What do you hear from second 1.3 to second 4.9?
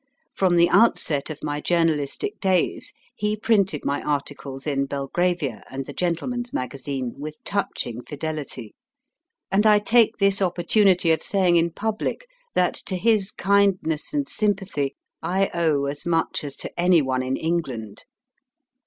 my journalistic days, he printed my articles in